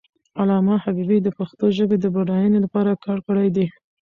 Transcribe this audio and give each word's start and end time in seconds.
علامه 0.39 0.75
حبیبي 0.83 1.17
د 1.23 1.27
پښتو 1.37 1.65
ژبې 1.77 1.97
د 1.99 2.05
بډاینې 2.15 2.59
لپاره 2.65 2.91
کار 3.05 3.19
کړی 3.27 3.47
دی. 3.55 3.65